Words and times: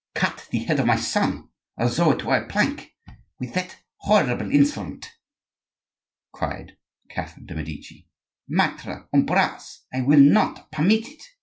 "Cut 0.15 0.47
the 0.49 0.63
head 0.63 0.79
of 0.79 0.87
my 0.87 0.95
son 0.95 1.49
as 1.77 1.97
though 1.97 2.09
it 2.09 2.23
were 2.25 2.37
a 2.37 2.47
plank!—with 2.47 3.53
that 3.53 3.77
horrible 3.97 4.49
instrument!" 4.49 5.11
cried 6.33 6.75
Catherine 7.11 7.45
de' 7.45 7.53
Medici. 7.53 8.07
"Maitre 8.47 9.07
Ambroise, 9.13 9.83
I 9.93 10.01
will 10.01 10.19
not 10.19 10.71
permit 10.71 11.07
it." 11.07 11.21